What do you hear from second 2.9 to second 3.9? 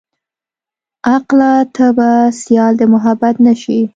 محبت نه شې.